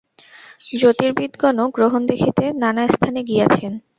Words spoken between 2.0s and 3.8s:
দেখিতে নানাস্থানে গিয়াছেন।